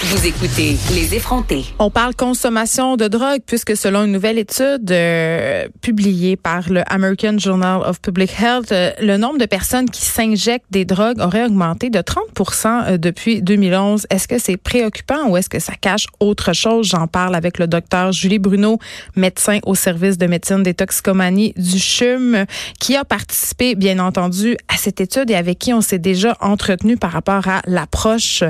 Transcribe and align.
vous 0.00 0.26
écoutez 0.28 0.76
Les 0.94 1.16
effrontés. 1.16 1.64
On 1.80 1.90
parle 1.90 2.14
consommation 2.14 2.96
de 2.96 3.08
drogue 3.08 3.40
puisque 3.44 3.76
selon 3.76 4.04
une 4.04 4.12
nouvelle 4.12 4.38
étude 4.38 4.88
euh, 4.92 5.66
publiée 5.80 6.36
par 6.36 6.70
le 6.70 6.82
American 6.86 7.36
Journal 7.36 7.80
of 7.84 8.00
Public 8.00 8.30
Health, 8.40 8.70
euh, 8.70 8.92
le 9.00 9.16
nombre 9.16 9.38
de 9.38 9.44
personnes 9.44 9.90
qui 9.90 10.02
s'injectent 10.02 10.70
des 10.70 10.84
drogues 10.84 11.18
aurait 11.20 11.44
augmenté 11.44 11.90
de 11.90 11.98
30% 11.98 12.92
euh, 12.92 12.96
depuis 12.96 13.42
2011. 13.42 14.06
Est-ce 14.08 14.28
que 14.28 14.38
c'est 14.38 14.56
préoccupant 14.56 15.30
ou 15.30 15.36
est-ce 15.36 15.48
que 15.48 15.58
ça 15.58 15.72
cache 15.74 16.06
autre 16.20 16.52
chose? 16.52 16.86
J'en 16.86 17.08
parle 17.08 17.34
avec 17.34 17.58
le 17.58 17.66
docteur 17.66 18.12
Julie 18.12 18.38
Bruno, 18.38 18.78
médecin 19.16 19.58
au 19.66 19.74
service 19.74 20.16
de 20.16 20.28
médecine 20.28 20.62
des 20.62 20.74
toxicomanies 20.74 21.54
du 21.56 21.80
CHUM, 21.80 22.46
qui 22.78 22.94
a 22.94 23.04
participé, 23.04 23.74
bien 23.74 23.98
entendu, 23.98 24.56
à 24.68 24.76
cette 24.76 25.00
étude 25.00 25.28
et 25.32 25.34
avec 25.34 25.58
qui 25.58 25.74
on 25.74 25.80
s'est 25.80 25.98
déjà 25.98 26.36
entretenu 26.40 26.96
par 26.96 27.10
rapport 27.10 27.48
à 27.48 27.62
l'approche, 27.66 28.44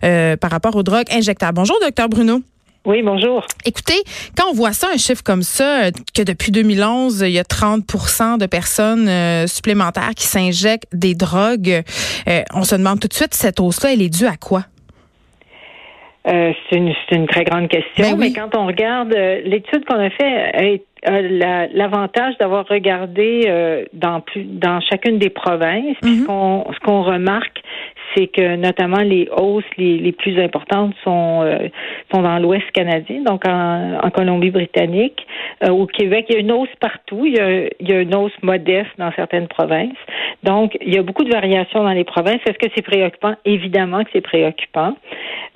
par 0.00 0.50
rapport 0.50 0.74
aux 0.74 0.85
drogue 0.86 1.06
injectable. 1.10 1.56
Bonjour, 1.56 1.78
docteur 1.82 2.08
Bruno. 2.08 2.40
Oui, 2.86 3.02
bonjour. 3.02 3.44
Écoutez, 3.64 4.00
quand 4.38 4.48
on 4.48 4.54
voit 4.54 4.72
ça, 4.72 4.86
un 4.94 4.96
chiffre 4.96 5.24
comme 5.24 5.42
ça, 5.42 5.90
que 6.14 6.22
depuis 6.22 6.52
2011, 6.52 7.22
il 7.22 7.32
y 7.32 7.38
a 7.40 7.42
30% 7.42 8.38
de 8.38 8.46
personnes 8.46 9.08
euh, 9.08 9.48
supplémentaires 9.48 10.14
qui 10.16 10.24
s'injectent 10.24 10.86
des 10.92 11.16
drogues, 11.16 11.82
euh, 12.28 12.42
on 12.54 12.62
se 12.62 12.76
demande 12.76 13.00
tout 13.00 13.08
de 13.08 13.12
suite, 13.12 13.34
cette 13.34 13.58
hausse-là, 13.58 13.92
elle 13.92 14.02
est 14.02 14.08
due 14.08 14.26
à 14.26 14.36
quoi? 14.36 14.62
Euh, 16.28 16.52
c'est 16.70 16.76
une, 16.76 17.26
très 17.26 17.44
grande 17.44 17.68
question, 17.68 18.12
ben 18.12 18.18
mais 18.18 18.32
quand 18.32 18.56
on 18.56 18.66
regarde 18.66 19.12
l'étude 19.44 19.84
qu'on 19.84 19.98
a 19.98 20.10
l'avantage 21.06 22.36
d'avoir 22.38 22.66
regardé 22.68 23.86
dans 23.92 24.20
plus 24.20 24.44
dans 24.44 24.80
chacune 24.80 25.18
des 25.18 25.30
provinces. 25.30 25.96
Mm 26.02 26.26
ce 26.72 26.80
qu'on 26.80 27.02
remarque, 27.02 27.62
c'est 28.14 28.28
que 28.28 28.56
notamment 28.56 29.02
les 29.02 29.28
hausses 29.36 29.64
les, 29.76 29.98
les 29.98 30.12
plus 30.12 30.40
importantes 30.40 30.94
sont 31.04 31.42
euh, 31.42 31.68
sont 32.12 32.22
dans 32.22 32.38
l'Ouest 32.38 32.70
canadien, 32.72 33.22
donc 33.22 33.46
en, 33.46 33.98
en 34.02 34.10
Colombie-Britannique. 34.10 35.26
Euh, 35.64 35.70
au 35.70 35.86
Québec, 35.86 36.26
il 36.28 36.34
y 36.34 36.36
a 36.36 36.40
une 36.40 36.52
hausse 36.52 36.74
partout. 36.80 37.24
Il 37.26 37.34
y, 37.34 37.40
a, 37.40 37.66
il 37.80 37.88
y 37.88 37.92
a 37.92 38.00
une 38.00 38.14
hausse 38.14 38.36
modeste 38.42 38.90
dans 38.98 39.12
certaines 39.12 39.48
provinces. 39.48 39.96
Donc, 40.42 40.76
il 40.80 40.94
y 40.94 40.98
a 40.98 41.02
beaucoup 41.02 41.24
de 41.24 41.32
variations 41.32 41.82
dans 41.82 41.92
les 41.92 42.04
provinces. 42.04 42.40
Est-ce 42.46 42.58
que 42.58 42.70
c'est 42.74 42.82
préoccupant? 42.82 43.34
Évidemment 43.44 44.04
que 44.04 44.10
c'est 44.12 44.20
préoccupant. 44.20 44.96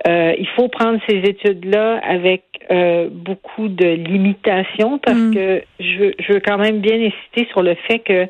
Euh, 0.09 0.34
il 0.39 0.48
faut 0.48 0.69
prendre 0.69 0.98
ces 1.09 1.17
études-là 1.17 2.01
avec 2.03 2.43
euh, 2.70 3.09
beaucoup 3.11 3.69
de 3.69 3.87
limitations 3.87 4.98
parce 4.98 5.19
mm. 5.19 5.34
que 5.34 5.62
je, 5.81 6.12
je, 6.19 6.33
veux 6.33 6.41
quand 6.41 6.56
même 6.56 6.79
bien 6.79 6.97
insister 6.97 7.48
sur 7.51 7.62
le 7.62 7.75
fait 7.75 7.98
que 7.98 8.27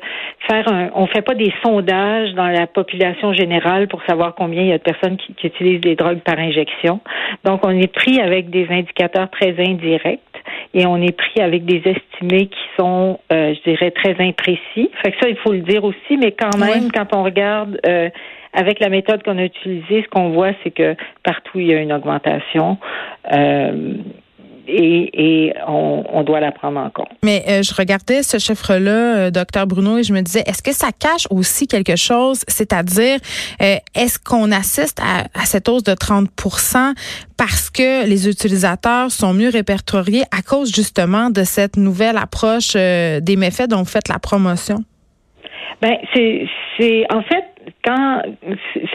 faire 0.47 0.67
un, 0.67 0.89
on 0.95 1.05
fait 1.07 1.21
pas 1.21 1.35
des 1.35 1.53
sondages 1.63 2.33
dans 2.33 2.47
la 2.47 2.67
population 2.67 3.33
générale 3.33 3.87
pour 3.87 4.01
savoir 4.03 4.33
combien 4.35 4.63
il 4.63 4.69
y 4.69 4.73
a 4.73 4.79
de 4.79 4.83
personnes 4.83 5.17
qui, 5.17 5.33
qui 5.35 5.47
utilisent 5.47 5.81
des 5.81 5.95
drogues 5.95 6.21
par 6.21 6.39
injection. 6.39 7.01
Donc, 7.45 7.65
on 7.65 7.69
est 7.69 7.93
pris 7.93 8.19
avec 8.19 8.49
des 8.49 8.67
indicateurs 8.69 9.29
très 9.29 9.55
indirects 9.59 10.19
et 10.73 10.85
on 10.85 10.97
est 10.97 11.15
pris 11.15 11.41
avec 11.41 11.65
des 11.65 11.81
estimés 11.85 12.47
qui 12.47 12.65
sont, 12.79 13.19
euh, 13.31 13.53
je 13.53 13.69
dirais, 13.69 13.91
très 13.91 14.15
imprécis. 14.19 14.89
Fait 15.03 15.11
que 15.11 15.17
ça, 15.21 15.29
il 15.29 15.37
faut 15.37 15.51
le 15.51 15.59
dire 15.59 15.83
aussi, 15.83 16.17
mais 16.17 16.31
quand 16.31 16.57
même, 16.57 16.91
quand 16.91 17.15
on 17.15 17.23
regarde 17.23 17.79
euh, 17.85 18.09
avec 18.53 18.79
la 18.79 18.89
méthode 18.89 19.23
qu'on 19.23 19.37
a 19.37 19.43
utilisée, 19.43 20.03
ce 20.03 20.09
qu'on 20.09 20.29
voit, 20.29 20.51
c'est 20.63 20.71
que 20.71 20.95
partout 21.23 21.59
il 21.59 21.67
y 21.67 21.73
a 21.73 21.77
une 21.77 21.93
augmentation. 21.93 22.77
Euh, 23.31 23.95
et, 24.67 25.53
on, 25.67 26.23
doit 26.23 26.39
la 26.39 26.51
prendre 26.51 26.79
en 26.79 26.89
compte. 26.89 27.09
Mais 27.23 27.43
euh, 27.47 27.63
je 27.63 27.73
regardais 27.73 28.23
ce 28.23 28.37
chiffre-là, 28.37 29.17
euh, 29.17 29.31
docteur 29.31 29.67
Bruno, 29.67 29.97
et 29.97 30.03
je 30.03 30.13
me 30.13 30.21
disais, 30.21 30.43
est-ce 30.45 30.61
que 30.61 30.73
ça 30.73 30.89
cache 30.97 31.27
aussi 31.29 31.67
quelque 31.67 31.95
chose, 31.95 32.43
c'est-à-dire, 32.47 33.17
euh, 33.61 33.75
est-ce 33.95 34.19
qu'on 34.19 34.51
assiste 34.51 34.99
à, 34.99 35.25
à, 35.39 35.45
cette 35.45 35.67
hausse 35.67 35.83
de 35.83 35.93
30% 35.93 36.93
parce 37.37 37.69
que 37.69 38.07
les 38.07 38.29
utilisateurs 38.29 39.11
sont 39.11 39.33
mieux 39.33 39.49
répertoriés 39.49 40.23
à 40.37 40.41
cause 40.41 40.73
justement 40.73 41.29
de 41.29 41.43
cette 41.43 41.75
nouvelle 41.75 42.17
approche 42.17 42.73
des 42.73 43.35
méfaits 43.35 43.67
dont 43.67 43.79
vous 43.79 43.85
faites 43.85 44.09
la 44.09 44.19
promotion? 44.19 44.83
Ben, 45.81 45.97
c'est, 46.13 46.45
c'est 46.77 47.05
en 47.11 47.23
fait 47.23 47.50
quand 47.83 48.21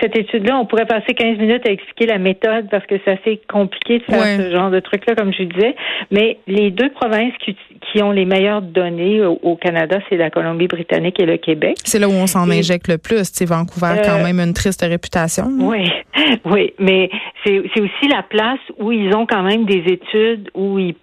cette 0.01 0.17
étude-là, 0.17 0.59
on 0.59 0.67
pourrait 0.67 0.87
passer 0.87 1.15
15 1.15 1.39
minutes 1.39 1.67
à 1.67 1.73
expliquer 1.73 2.07
la 2.07 2.19
méthode 2.19 2.69
parce 2.71 2.87
que 2.87 2.95
c'est 3.05 3.13
assez 3.13 3.41
compliqué 3.49 3.99
de 3.99 4.05
faire 4.05 4.41
ce 4.41 4.51
genre 4.51 4.71
de 4.71 4.81
truc-là, 4.81 5.15
comme 5.15 5.33
je 5.33 5.43
disais. 5.43 5.75
Mais 6.11 6.39
les 6.47 6.71
deux 6.71 6.91
provinces 6.91 7.33
qui, 7.45 7.57
qui 7.81 8.03
ont 8.03 8.13
les 8.13 8.25
meilleures 8.25 8.63
données 8.63 9.23
au, 9.25 9.57
Canada, 9.57 9.99
c'est 10.09 10.17
la 10.17 10.31
Colombie-Britannique 10.31 11.19
et 11.19 11.27
le 11.27 11.39
Québec. 11.39 11.79
C'est 11.85 11.99
là 11.99 12.09
où 12.09 12.13
on 12.13 12.27
s'en 12.27 12.51
injecte 12.51 12.89
le 12.89 12.99
plus. 12.99 13.25
C'est 13.33 13.47
Vancouver 13.47 13.87
a 13.87 13.99
quand 13.99 14.21
euh, 14.21 14.25
même 14.25 14.39
une 14.39 14.53
triste 14.53 14.83
réputation. 14.83 15.47
Oui, 15.61 15.91
oui, 16.45 16.73
mais 16.79 17.11
c'est 17.45 17.61
aussi 17.61 18.09
la 18.09 18.23
place 18.23 18.61
où 18.79 18.93
ils 18.93 19.15
ont 19.15 19.27
quand 19.27 19.43
même 19.43 19.65
des 19.65 19.83
études 19.87 20.51
où 20.55 20.79
ils 20.79 20.95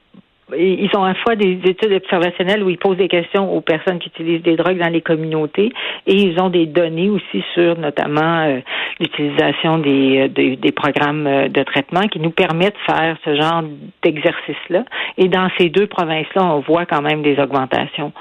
ils 0.57 0.89
ont 0.95 1.03
à 1.03 1.09
la 1.09 1.15
fois 1.15 1.35
des 1.35 1.59
études 1.65 1.93
observationnelles 1.93 2.63
où 2.63 2.69
ils 2.69 2.77
posent 2.77 2.97
des 2.97 3.07
questions 3.07 3.55
aux 3.55 3.61
personnes 3.61 3.99
qui 3.99 4.09
utilisent 4.09 4.41
des 4.41 4.55
drogues 4.55 4.77
dans 4.77 4.91
les 4.91 5.01
communautés 5.01 5.71
et 6.07 6.15
ils 6.15 6.39
ont 6.39 6.49
des 6.49 6.65
données 6.65 7.09
aussi 7.09 7.43
sur 7.53 7.77
notamment 7.77 8.43
euh, 8.43 8.59
l'utilisation 8.99 9.79
des, 9.79 10.29
euh, 10.37 10.55
des, 10.55 10.71
programmes 10.71 11.27
euh, 11.27 11.47
de 11.49 11.63
traitement 11.63 12.07
qui 12.07 12.19
nous 12.19 12.31
permettent 12.31 12.75
de 12.75 12.93
faire 12.93 13.17
ce 13.23 13.35
genre 13.35 13.63
d'exercice-là. 14.01 14.85
Et 15.17 15.27
dans 15.27 15.49
ces 15.57 15.69
deux 15.69 15.87
provinces-là, 15.87 16.43
on 16.43 16.59
voit 16.59 16.85
quand 16.85 17.01
même 17.01 17.21
des 17.21 17.39
augmentations. 17.39 18.11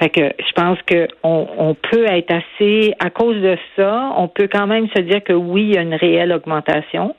Fait 0.00 0.08
que 0.08 0.32
je 0.38 0.52
pense 0.54 0.78
qu'on 0.88 1.48
on 1.58 1.74
peut 1.74 2.06
être 2.06 2.32
assez, 2.32 2.92
à 2.98 3.10
cause 3.10 3.36
de 3.36 3.56
ça, 3.76 4.12
on 4.16 4.28
peut 4.28 4.48
quand 4.50 4.66
même 4.66 4.88
se 4.96 5.02
dire 5.02 5.22
que 5.22 5.32
oui, 5.32 5.62
il 5.62 5.74
y 5.74 5.78
a 5.78 5.82
une 5.82 5.94
réelle 5.94 6.32
augmentation. 6.32 7.14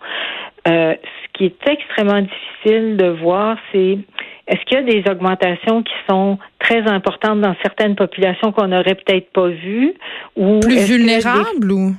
ce 0.65 0.97
qui 1.33 1.45
est 1.45 1.69
extrêmement 1.69 2.21
difficile 2.21 2.97
de 2.97 3.07
voir, 3.07 3.57
c'est 3.71 3.97
est-ce 4.47 4.59
qu'il 4.65 4.77
y 4.77 4.81
a 4.81 4.83
des 4.83 5.09
augmentations 5.09 5.83
qui 5.83 5.93
sont 6.09 6.37
très 6.59 6.81
importantes 6.87 7.41
dans 7.41 7.55
certaines 7.61 7.95
populations 7.95 8.51
qu'on 8.51 8.67
n'aurait 8.67 8.95
peut-être 8.95 9.31
pas 9.31 9.47
vues 9.47 9.93
ou 10.35 10.59
plus 10.59 10.85
vulnérables 10.85 11.71
ou? 11.71 11.95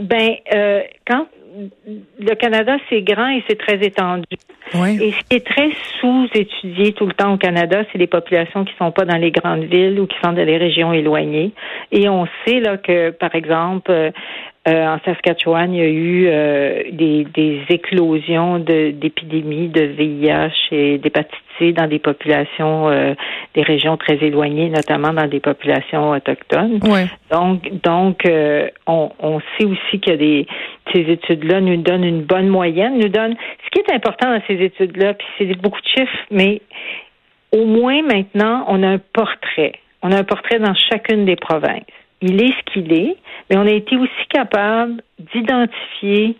Ben 0.00 0.36
euh, 0.54 0.80
quand 1.06 1.26
le 2.18 2.34
Canada, 2.34 2.76
c'est 2.88 3.02
grand 3.02 3.28
et 3.28 3.44
c'est 3.48 3.58
très 3.58 3.84
étendu. 3.84 4.24
Et 4.74 5.12
ce 5.12 5.18
qui 5.28 5.36
est 5.36 5.46
très 5.46 5.70
sous-étudié 6.00 6.92
tout 6.94 7.06
le 7.06 7.12
temps 7.12 7.34
au 7.34 7.36
Canada, 7.36 7.84
c'est 7.92 7.98
les 7.98 8.06
populations 8.06 8.64
qui 8.64 8.72
sont 8.78 8.90
pas 8.90 9.04
dans 9.04 9.18
les 9.18 9.30
grandes 9.30 9.64
villes 9.64 10.00
ou 10.00 10.06
qui 10.06 10.16
sont 10.24 10.32
dans 10.32 10.44
les 10.44 10.56
régions 10.56 10.92
éloignées. 10.92 11.52
Et 11.90 12.08
on 12.08 12.26
sait 12.44 12.60
là 12.60 12.78
que, 12.78 13.10
par 13.10 13.34
exemple, 13.34 14.12
euh, 14.68 14.72
euh, 14.72 14.86
en 14.86 14.98
Saskatchewan, 15.04 15.74
il 15.74 15.78
y 15.78 15.82
a 15.82 15.88
eu 15.88 16.26
euh, 16.26 16.82
des, 16.92 17.24
des, 17.34 17.62
éclosions 17.68 18.58
d'épidémies 18.58 19.68
de, 19.68 19.82
VIH 19.82 20.52
et 20.70 20.98
d'hépatite 20.98 21.38
C 21.58 21.72
dans 21.72 21.86
des 21.86 21.98
populations, 21.98 22.88
des 23.54 23.62
régions 23.62 23.96
très 23.96 24.14
éloignées, 24.24 24.70
notamment 24.70 25.12
dans 25.12 25.26
des 25.26 25.40
populations 25.40 26.10
autochtones. 26.10 26.80
Donc, 27.30 27.82
donc 27.82 28.22
on, 28.86 29.10
on 29.18 29.40
sait 29.40 29.66
aussi 29.66 30.00
a 30.10 30.16
des 30.16 30.46
ces 30.92 31.00
études-là 31.00 31.60
nous 31.60 31.76
donnent 31.76 32.04
une 32.04 32.22
bonne 32.22 32.48
moyenne, 32.48 32.98
nous 32.98 33.08
donnent 33.08 33.36
ce 33.64 33.70
qui 33.70 33.80
est 33.80 33.94
important 33.94 34.30
dans 34.30 34.42
ces 34.46 34.54
études-là, 34.54 35.14
puis 35.14 35.26
c'est 35.38 35.60
beaucoup 35.60 35.80
de 35.80 35.86
chiffres, 35.86 36.18
mais 36.30 36.60
au 37.52 37.66
moins 37.66 38.02
maintenant, 38.02 38.64
on 38.68 38.82
a 38.82 38.88
un 38.88 39.00
portrait. 39.12 39.72
On 40.02 40.10
a 40.10 40.18
un 40.18 40.24
portrait 40.24 40.58
dans 40.58 40.74
chacune 40.74 41.24
des 41.26 41.36
provinces. 41.36 41.84
Il 42.22 42.40
est 42.42 42.52
ce 42.52 42.72
qu'il 42.72 42.92
est, 42.92 43.16
mais 43.50 43.56
on 43.56 43.66
a 43.66 43.72
été 43.72 43.96
aussi 43.96 44.26
capable 44.30 45.02
d'identifier 45.32 46.36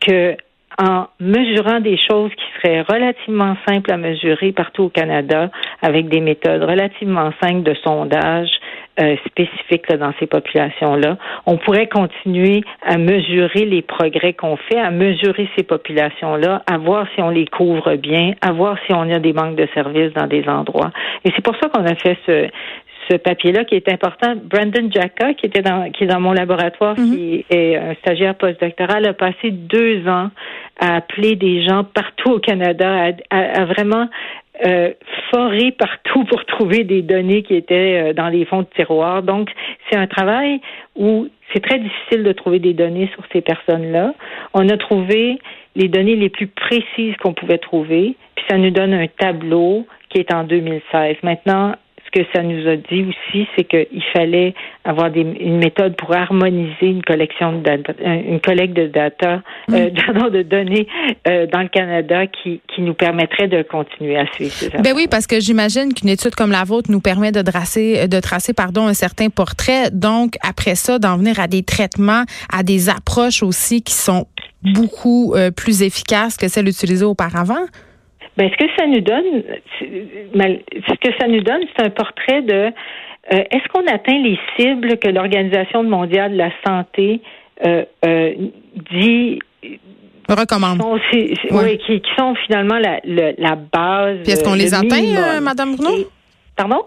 que 0.00 0.36
en 0.78 1.08
mesurant 1.18 1.80
des 1.80 1.98
choses 1.98 2.30
qui 2.30 2.44
seraient 2.56 2.82
relativement 2.82 3.56
simples 3.68 3.92
à 3.92 3.98
mesurer 3.98 4.52
partout 4.52 4.84
au 4.84 4.88
Canada, 4.88 5.50
avec 5.82 6.08
des 6.08 6.20
méthodes 6.20 6.62
relativement 6.62 7.32
simples 7.42 7.64
de 7.64 7.74
sondage 7.84 8.48
euh, 8.98 9.16
spécifiques 9.26 9.90
dans 9.92 10.12
ces 10.18 10.26
populations-là, 10.26 11.18
on 11.46 11.58
pourrait 11.58 11.88
continuer 11.88 12.62
à 12.82 12.96
mesurer 12.96 13.66
les 13.66 13.82
progrès 13.82 14.32
qu'on 14.32 14.56
fait, 14.56 14.78
à 14.78 14.90
mesurer 14.90 15.48
ces 15.56 15.64
populations-là, 15.64 16.62
à 16.66 16.78
voir 16.78 17.06
si 17.14 17.22
on 17.22 17.30
les 17.30 17.46
couvre 17.46 17.96
bien, 17.96 18.32
à 18.40 18.52
voir 18.52 18.76
si 18.86 18.94
on 18.94 19.02
a 19.10 19.18
des 19.18 19.32
manques 19.32 19.56
de 19.56 19.68
services 19.74 20.12
dans 20.14 20.26
des 20.26 20.48
endroits. 20.48 20.92
Et 21.24 21.30
c'est 21.36 21.44
pour 21.44 21.56
ça 21.56 21.68
qu'on 21.68 21.84
a 21.84 21.94
fait 21.94 22.16
ce, 22.26 22.48
ce 23.10 23.16
papier-là 23.16 23.64
qui 23.64 23.74
est 23.74 23.88
important. 23.88 24.34
Brandon 24.36 24.88
Jacka, 24.90 25.34
qui 25.34 25.46
était 25.46 25.62
dans, 25.62 25.90
qui 25.90 26.04
est 26.04 26.06
dans 26.06 26.20
mon 26.20 26.32
laboratoire, 26.32 26.98
mhm. 26.98 27.10
qui 27.10 27.44
est 27.50 27.76
un 27.76 27.94
stagiaire 27.94 28.36
postdoctoral, 28.36 29.06
a 29.06 29.12
passé 29.12 29.50
deux 29.50 30.06
ans 30.06 30.30
à 30.78 30.96
appeler 30.96 31.36
des 31.36 31.62
gens 31.64 31.84
partout 31.84 32.30
au 32.30 32.38
Canada, 32.38 33.12
à, 33.30 33.64
vraiment 33.64 34.08
euh, 34.64 34.92
forer 35.30 35.72
partout 35.72 36.24
pour 36.24 36.44
trouver 36.44 36.84
des 36.84 37.02
données 37.02 37.42
qui 37.42 37.54
étaient 37.54 38.10
euh, 38.10 38.12
dans 38.12 38.28
les 38.28 38.44
fonds 38.44 38.62
de 38.62 38.68
tiroir. 38.76 39.22
Donc, 39.22 39.50
c'est 39.88 39.96
un 39.96 40.06
travail 40.06 40.60
où 40.96 41.28
c'est 41.52 41.60
très 41.60 41.78
difficile 41.78 42.22
de 42.22 42.32
trouver 42.32 42.58
des 42.58 42.74
données 42.74 43.10
sur 43.14 43.24
ces 43.32 43.40
personnes-là. 43.40 44.14
On 44.54 44.68
a 44.68 44.76
trouvé 44.76 45.38
les 45.76 45.88
données 45.88 46.16
les 46.16 46.28
plus 46.28 46.46
précises 46.46 47.16
qu'on 47.22 47.32
pouvait 47.32 47.58
trouver, 47.58 48.16
puis 48.34 48.44
ça 48.48 48.56
nous 48.56 48.70
donne 48.70 48.92
un 48.92 49.06
tableau 49.06 49.86
qui 50.10 50.18
est 50.18 50.32
en 50.32 50.44
2016. 50.44 51.16
Maintenant, 51.22 51.74
ce 52.12 52.20
que 52.20 52.26
ça 52.32 52.42
nous 52.42 52.66
a 52.68 52.76
dit 52.76 53.04
aussi, 53.04 53.46
c'est 53.56 53.64
qu'il 53.64 54.02
fallait 54.12 54.54
avoir 54.84 55.10
des, 55.10 55.20
une 55.20 55.58
méthode 55.58 55.96
pour 55.96 56.14
harmoniser 56.14 56.86
une 56.86 57.02
collection 57.02 57.58
de 57.58 57.62
data, 57.62 57.92
une 58.04 58.40
collecte 58.40 58.74
de 58.74 58.86
data, 58.86 59.42
euh, 59.70 59.90
mm. 59.90 60.30
de 60.30 60.42
données 60.42 60.86
euh, 61.28 61.46
dans 61.46 61.60
le 61.60 61.68
Canada 61.68 62.26
qui, 62.26 62.60
qui 62.74 62.82
nous 62.82 62.94
permettrait 62.94 63.48
de 63.48 63.62
continuer 63.62 64.16
à 64.16 64.26
suivre 64.32 64.52
ces 64.52 64.70
Ben 64.70 64.92
oui, 64.94 65.06
parce 65.10 65.26
que 65.26 65.40
j'imagine 65.40 65.92
qu'une 65.92 66.08
étude 66.08 66.34
comme 66.34 66.50
la 66.50 66.64
vôtre 66.64 66.90
nous 66.90 67.00
permet 67.00 67.32
de 67.32 67.42
tracer, 67.42 68.08
de 68.08 68.20
tracer 68.20 68.52
pardon, 68.52 68.86
un 68.86 68.94
certain 68.94 69.28
portrait. 69.28 69.90
Donc, 69.92 70.34
après 70.46 70.74
ça, 70.74 70.98
d'en 70.98 71.16
venir 71.16 71.38
à 71.38 71.46
des 71.46 71.62
traitements, 71.62 72.24
à 72.52 72.62
des 72.62 72.88
approches 72.88 73.42
aussi 73.42 73.82
qui 73.82 73.94
sont 73.94 74.26
beaucoup 74.62 75.34
euh, 75.34 75.50
plus 75.50 75.82
efficaces 75.82 76.36
que 76.36 76.48
celles 76.48 76.68
utilisées 76.68 77.04
auparavant? 77.04 77.66
Ben, 78.36 78.50
ce 78.50 78.56
que 78.56 78.70
ça 78.78 78.86
nous 78.86 79.00
donne, 79.00 79.42
ce 79.80 80.94
que 80.94 81.12
ça 81.18 81.26
nous 81.26 81.40
donne, 81.40 81.62
c'est 81.76 81.84
un 81.84 81.90
portrait 81.90 82.42
de 82.42 82.72
euh, 83.32 83.44
est-ce 83.50 83.68
qu'on 83.68 83.86
atteint 83.86 84.18
les 84.18 84.38
cibles 84.56 84.98
que 84.98 85.08
l'Organisation 85.08 85.82
mondiale 85.82 86.32
de 86.32 86.38
la 86.38 86.50
santé 86.66 87.20
euh, 87.64 87.84
euh, 88.04 88.34
dit 88.90 89.38
recommande. 90.28 90.80
oui, 91.12 91.78
qui, 91.86 92.02
sont 92.16 92.34
finalement 92.46 92.78
la, 92.78 93.00
la 93.04 93.56
base. 93.56 94.28
est-ce 94.28 94.44
qu'on 94.44 94.54
les 94.54 94.72
atteint, 94.74 95.40
Madame 95.40 95.76
Bruno? 95.76 95.90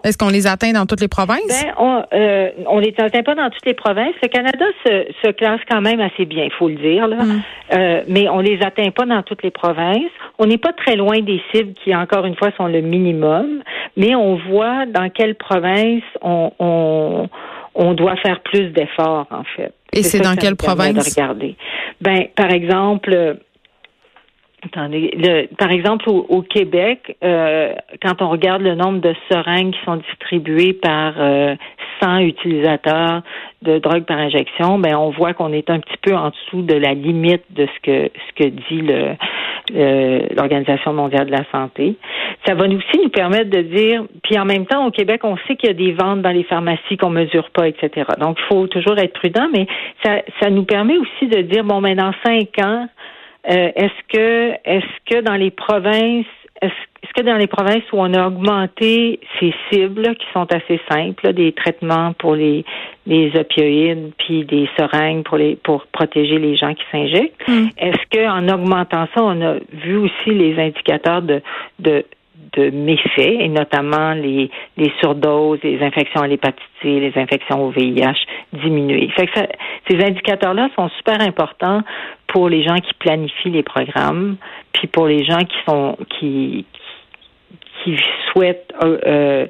Est-ce 0.04 0.18
qu'on 0.18 0.28
les 0.28 0.46
atteint 0.46 0.72
dans 0.72 0.86
toutes 0.86 1.00
les 1.00 1.08
provinces? 1.08 1.48
Ben, 1.48 1.74
on 1.78 2.02
euh, 2.12 2.50
on 2.66 2.78
les 2.78 2.94
atteint 2.98 3.22
pas 3.22 3.34
dans 3.34 3.50
toutes 3.50 3.66
les 3.66 3.74
provinces. 3.74 4.14
Le 4.22 4.28
Canada 4.28 4.64
se, 4.84 5.06
se 5.24 5.30
classe 5.32 5.60
quand 5.70 5.80
même 5.80 6.00
assez 6.00 6.24
bien, 6.24 6.44
il 6.44 6.52
faut 6.52 6.68
le 6.68 6.76
dire. 6.76 7.06
Là. 7.08 7.24
Mm. 7.24 7.42
Euh, 7.72 8.02
mais 8.08 8.28
on 8.28 8.40
les 8.40 8.60
atteint 8.62 8.90
pas 8.90 9.06
dans 9.06 9.22
toutes 9.22 9.42
les 9.42 9.50
provinces. 9.50 10.10
On 10.38 10.46
n'est 10.46 10.58
pas 10.58 10.72
très 10.72 10.96
loin 10.96 11.20
des 11.20 11.40
cibles 11.52 11.74
qui, 11.82 11.94
encore 11.94 12.24
une 12.26 12.36
fois, 12.36 12.50
sont 12.56 12.66
le 12.66 12.80
minimum. 12.80 13.62
Mais 13.96 14.14
on 14.14 14.36
voit 14.36 14.86
dans 14.86 15.08
quelle 15.10 15.34
province 15.34 16.02
on, 16.22 16.52
on, 16.58 17.28
on 17.74 17.94
doit 17.94 18.16
faire 18.16 18.40
plus 18.40 18.68
d'efforts, 18.70 19.26
en 19.30 19.44
fait. 19.56 19.72
Et 19.92 20.02
c'est 20.02 20.20
dans 20.20 20.36
quelle 20.36 20.56
province? 20.56 21.14
regarder. 21.14 21.56
Ben, 22.00 22.26
par 22.36 22.50
exemple, 22.50 23.38
Attendez, 24.66 25.10
le, 25.16 25.46
par 25.56 25.70
exemple, 25.70 26.08
au, 26.08 26.42
Québec, 26.42 27.16
euh, 27.22 27.74
quand 28.02 28.22
on 28.22 28.30
regarde 28.30 28.62
le 28.62 28.74
nombre 28.74 29.00
de 29.00 29.14
seringues 29.30 29.72
qui 29.72 29.84
sont 29.84 29.96
distribuées 29.96 30.72
par 30.72 31.14
euh, 31.18 31.54
100 32.02 32.18
utilisateurs 32.20 33.22
de 33.62 33.78
drogue 33.78 34.04
par 34.04 34.18
injection, 34.18 34.78
ben 34.78 34.94
on 34.96 35.10
voit 35.10 35.34
qu'on 35.34 35.52
est 35.52 35.68
un 35.68 35.80
petit 35.80 35.96
peu 36.02 36.14
en 36.14 36.30
dessous 36.30 36.62
de 36.62 36.74
la 36.74 36.94
limite 36.94 37.44
de 37.50 37.66
ce 37.66 37.80
que 37.82 38.10
ce 38.14 38.42
que 38.42 38.48
dit 38.48 38.80
le 38.80 39.16
l'Organisation 40.36 40.92
mondiale 40.92 41.26
de 41.26 41.32
la 41.32 41.44
santé. 41.50 41.96
Ça 42.46 42.54
va 42.54 42.66
aussi 42.66 42.98
nous 43.02 43.08
permettre 43.08 43.48
de 43.48 43.62
dire, 43.62 44.04
puis 44.22 44.38
en 44.38 44.44
même 44.44 44.66
temps, 44.66 44.86
au 44.86 44.90
Québec, 44.90 45.22
on 45.24 45.36
sait 45.46 45.56
qu'il 45.56 45.68
y 45.68 45.70
a 45.70 45.74
des 45.74 45.92
ventes 45.92 46.20
dans 46.20 46.30
les 46.30 46.44
pharmacies 46.44 46.98
qu'on 46.98 47.08
mesure 47.08 47.48
pas, 47.50 47.68
etc. 47.68 48.06
Donc, 48.20 48.36
il 48.38 48.44
faut 48.46 48.66
toujours 48.66 48.98
être 48.98 49.14
prudent, 49.14 49.48
mais 49.52 49.66
ça, 50.04 50.20
ça 50.40 50.50
nous 50.50 50.64
permet 50.64 50.98
aussi 50.98 51.26
de 51.28 51.40
dire, 51.40 51.64
bon, 51.64 51.80
mais 51.80 51.94
dans 51.94 52.12
cinq 52.26 52.58
ans, 52.62 52.88
euh, 53.50 53.70
est-ce 53.74 54.08
que 54.08 54.52
est-ce 54.64 55.14
que 55.14 55.20
dans 55.20 55.34
les 55.34 55.50
provinces 55.50 56.26
est-ce 56.62 57.12
que 57.14 57.22
dans 57.22 57.36
les 57.36 57.46
provinces 57.46 57.82
où 57.92 57.98
on 57.98 58.14
a 58.14 58.26
augmenté 58.26 59.20
ces 59.38 59.52
cibles 59.70 60.14
qui 60.16 60.26
sont 60.32 60.46
assez 60.52 60.80
simples, 60.90 61.32
des 61.34 61.52
traitements 61.52 62.14
pour 62.14 62.34
les, 62.34 62.64
les 63.06 63.30
opioïdes 63.36 64.12
puis 64.16 64.44
des 64.44 64.68
seringues 64.78 65.24
pour 65.24 65.36
les 65.36 65.56
pour 65.56 65.86
protéger 65.86 66.38
les 66.38 66.56
gens 66.56 66.72
qui 66.74 66.84
s'injectent, 66.90 67.48
mm. 67.48 67.66
est-ce 67.76 68.18
qu'en 68.18 68.48
augmentant 68.48 69.06
ça, 69.14 69.22
on 69.22 69.40
a 69.42 69.56
vu 69.72 69.96
aussi 69.96 70.30
les 70.30 70.58
indicateurs 70.58 71.22
de, 71.22 71.42
de 71.80 72.04
de 72.52 72.70
méfaits, 72.70 73.40
et 73.40 73.48
notamment 73.48 74.12
les, 74.12 74.50
les 74.76 74.92
surdoses, 75.00 75.60
les 75.62 75.82
infections 75.82 76.20
à 76.20 76.26
l'hépatite 76.26 76.62
les 76.84 77.12
infections 77.16 77.64
au 77.64 77.70
VIH 77.70 78.26
diminuer. 78.52 79.08
Fait 79.16 79.26
que 79.26 79.40
ces 79.88 80.04
indicateurs-là 80.04 80.68
sont 80.76 80.88
super 80.96 81.20
importants 81.20 81.82
pour 82.26 82.48
les 82.48 82.62
gens 82.64 82.76
qui 82.76 82.94
planifient 82.98 83.50
les 83.50 83.62
programmes, 83.62 84.36
puis 84.72 84.88
pour 84.88 85.06
les 85.06 85.24
gens 85.24 85.40
qui 85.40 85.56
sont 85.66 85.96
qui 86.18 86.66
qui 87.82 87.96
souhaitent, 88.32 88.72
euh, 88.82 88.98
euh, 89.06 89.46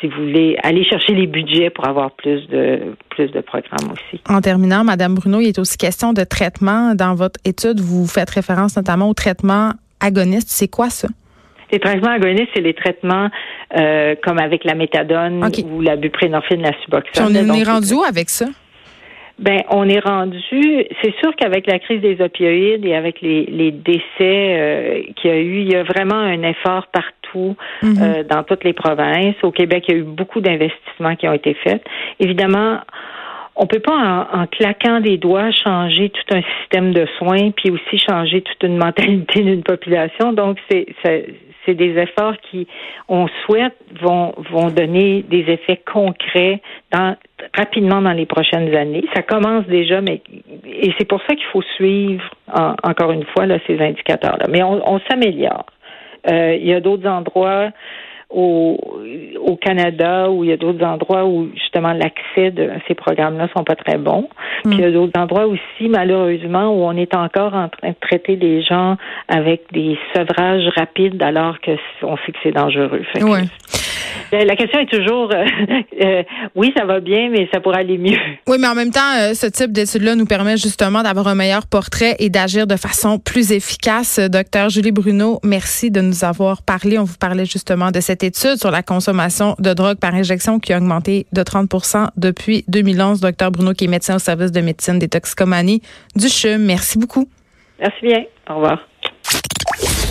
si 0.00 0.06
vous 0.06 0.20
voulez, 0.20 0.56
aller 0.62 0.84
chercher 0.84 1.14
les 1.14 1.26
budgets 1.26 1.70
pour 1.70 1.88
avoir 1.88 2.10
plus 2.10 2.46
de 2.48 2.94
plus 3.08 3.30
de 3.30 3.40
programmes 3.40 3.92
aussi. 3.92 4.20
En 4.28 4.40
terminant, 4.40 4.84
Madame 4.84 5.14
Bruno, 5.14 5.40
il 5.40 5.48
est 5.48 5.58
aussi 5.58 5.78
question 5.78 6.12
de 6.12 6.24
traitement. 6.24 6.94
Dans 6.94 7.14
votre 7.14 7.40
étude, 7.44 7.80
vous 7.80 8.06
faites 8.06 8.28
référence 8.30 8.76
notamment 8.76 9.08
au 9.08 9.14
traitement 9.14 9.72
agoniste. 10.00 10.48
C'est 10.50 10.68
quoi 10.68 10.90
ça? 10.90 11.08
Les 11.72 11.80
traitements 11.80 12.10
agonistes, 12.10 12.50
c'est 12.54 12.60
les 12.60 12.74
traitements 12.74 13.28
euh, 13.78 14.14
comme 14.22 14.38
avec 14.38 14.64
la 14.64 14.74
méthadone 14.74 15.42
ou 15.70 15.80
la 15.80 15.96
buprénorphine, 15.96 16.60
la 16.60 16.72
suboxone. 16.84 17.34
on 17.34 17.54
est 17.54 17.64
rendu 17.64 17.94
où 17.94 18.02
avec 18.04 18.28
ça? 18.28 18.46
Ben, 19.38 19.62
on 19.70 19.88
est 19.88 19.98
rendu. 19.98 20.86
C'est 21.02 21.14
sûr 21.20 21.34
qu'avec 21.36 21.66
la 21.66 21.78
crise 21.78 22.02
des 22.02 22.20
opioïdes 22.20 22.84
et 22.84 22.94
avec 22.94 23.22
les, 23.22 23.46
les 23.46 23.70
décès 23.72 24.02
euh, 24.20 25.02
qu'il 25.16 25.30
y 25.30 25.34
a 25.34 25.38
eu, 25.38 25.60
il 25.62 25.72
y 25.72 25.74
a 25.74 25.82
vraiment 25.82 26.14
un 26.14 26.42
effort 26.42 26.86
partout 26.88 27.56
mhm. 27.82 27.96
euh, 28.00 28.22
dans 28.22 28.44
toutes 28.44 28.62
les 28.64 28.74
provinces. 28.74 29.34
Au 29.42 29.50
Québec, 29.50 29.84
il 29.88 29.94
y 29.94 29.96
a 29.96 30.00
eu 30.00 30.04
beaucoup 30.04 30.40
d'investissements 30.40 31.16
qui 31.16 31.26
ont 31.26 31.32
été 31.32 31.54
faits. 31.54 31.82
Évidemment, 32.20 32.80
on 33.56 33.66
peut 33.66 33.80
pas 33.80 34.28
en, 34.32 34.46
claquant 34.46 35.00
des 35.00 35.16
doigts 35.16 35.50
changer 35.50 36.10
tout 36.10 36.34
un 36.36 36.42
système 36.60 36.92
de 36.92 37.06
soins, 37.18 37.50
puis 37.50 37.70
aussi 37.70 37.98
changer 37.98 38.42
toute 38.42 38.62
une 38.62 38.76
mentalité 38.84 39.40
d'une 39.42 39.62
population. 39.62 40.34
Donc 40.34 40.58
c'est 40.70 40.86
c'est 41.64 41.74
des 41.74 41.96
efforts 41.98 42.36
qui, 42.50 42.66
on 43.08 43.26
souhaite, 43.44 43.76
vont 44.00 44.34
vont 44.50 44.68
donner 44.68 45.22
des 45.22 45.44
effets 45.48 45.80
concrets 45.90 46.60
dans 46.92 47.16
rapidement 47.54 48.00
dans 48.00 48.12
les 48.12 48.26
prochaines 48.26 48.74
années. 48.74 49.04
Ça 49.14 49.22
commence 49.22 49.66
déjà, 49.66 50.00
mais 50.00 50.22
et 50.64 50.92
c'est 50.98 51.06
pour 51.06 51.20
ça 51.22 51.34
qu'il 51.34 51.46
faut 51.52 51.62
suivre 51.76 52.24
encore 52.82 53.12
une 53.12 53.24
fois 53.24 53.46
là, 53.46 53.58
ces 53.66 53.80
indicateurs-là. 53.80 54.46
Mais 54.48 54.62
on, 54.62 54.80
on 54.88 55.00
s'améliore. 55.10 55.66
Euh, 56.30 56.54
il 56.54 56.66
y 56.66 56.72
a 56.72 56.80
d'autres 56.80 57.08
endroits 57.08 57.70
au, 58.32 58.78
au 59.44 59.56
Canada 59.56 60.30
où 60.30 60.44
il 60.44 60.50
y 60.50 60.52
a 60.52 60.56
d'autres 60.56 60.84
endroits 60.84 61.24
où 61.24 61.50
justement 61.54 61.92
l'accès 61.92 62.50
de 62.50 62.70
ces 62.88 62.94
programmes-là 62.94 63.48
sont 63.54 63.64
pas 63.64 63.76
très 63.76 63.98
bons. 63.98 64.28
Puis 64.64 64.74
il 64.74 64.80
y 64.80 64.84
a 64.84 64.90
d'autres 64.90 65.18
endroits 65.18 65.46
aussi, 65.46 65.88
malheureusement, 65.88 66.70
où 66.70 66.84
on 66.84 66.96
est 66.96 67.14
encore 67.14 67.54
en 67.54 67.68
train 67.68 67.90
de 67.90 67.96
traiter 68.00 68.36
les 68.36 68.62
gens 68.62 68.96
avec 69.28 69.62
des 69.72 69.98
sevrages 70.14 70.68
rapides 70.76 71.22
alors 71.22 71.60
que 71.60 71.72
on 72.02 72.16
sait 72.18 72.32
que 72.32 72.38
c'est 72.42 72.52
dangereux. 72.52 73.02
Euh, 74.32 74.44
la 74.44 74.56
question 74.56 74.80
est 74.80 74.90
toujours, 74.90 75.30
euh, 75.32 75.44
euh, 76.02 76.22
oui, 76.54 76.72
ça 76.76 76.84
va 76.84 77.00
bien, 77.00 77.28
mais 77.30 77.48
ça 77.52 77.60
pourrait 77.60 77.80
aller 77.80 77.98
mieux. 77.98 78.16
Oui, 78.46 78.56
mais 78.58 78.66
en 78.66 78.74
même 78.74 78.90
temps, 78.90 79.34
ce 79.34 79.46
type 79.46 79.72
d'étude-là 79.72 80.14
nous 80.14 80.24
permet 80.24 80.56
justement 80.56 81.02
d'avoir 81.02 81.28
un 81.28 81.34
meilleur 81.34 81.66
portrait 81.66 82.16
et 82.18 82.30
d'agir 82.30 82.66
de 82.66 82.76
façon 82.76 83.18
plus 83.18 83.52
efficace. 83.52 84.18
Docteur 84.18 84.70
Julie 84.70 84.92
Bruno, 84.92 85.38
merci 85.44 85.90
de 85.90 86.00
nous 86.00 86.24
avoir 86.24 86.62
parlé. 86.62 86.98
On 86.98 87.04
vous 87.04 87.18
parlait 87.18 87.44
justement 87.44 87.90
de 87.90 88.00
étude 88.22 88.56
sur 88.56 88.70
la 88.70 88.82
consommation 88.82 89.54
de 89.58 89.72
drogue 89.72 89.98
par 89.98 90.14
injection 90.14 90.58
qui 90.58 90.72
a 90.72 90.78
augmenté 90.78 91.26
de 91.32 91.42
30% 91.42 92.08
depuis 92.16 92.64
2011. 92.68 93.20
Docteur 93.20 93.50
Bruno, 93.50 93.72
qui 93.72 93.84
est 93.84 93.88
médecin 93.88 94.16
au 94.16 94.18
service 94.18 94.52
de 94.52 94.60
médecine 94.60 94.98
des 94.98 95.08
toxicomanies 95.08 95.82
du 96.16 96.28
CHUM. 96.28 96.62
Merci 96.62 96.98
beaucoup. 96.98 97.28
Merci 97.78 98.06
bien. 98.06 98.24
Au 98.48 98.54
revoir. 98.54 98.78